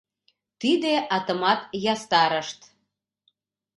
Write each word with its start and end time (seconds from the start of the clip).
Тиде 0.59 0.93
атымат 1.15 1.61
ястарышт. 1.93 2.59